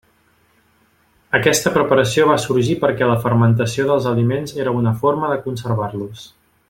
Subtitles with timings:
[1.39, 6.27] Aquesta preparació va sorgir perquè la fermentació dels aliments era una forma de conservar-los.